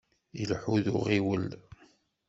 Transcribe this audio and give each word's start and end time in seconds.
Ileḥḥu 0.41 0.75
d 0.83 0.85
uɣiwel. 0.95 1.47